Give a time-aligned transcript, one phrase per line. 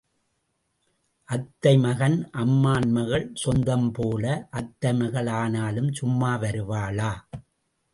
[1.29, 4.25] அத்தை மகன், அம்மான் மகள் சொந்தம் போல,
[4.51, 7.11] அத்தைமகள் ஆனாலும் சும்மா வருவாளா?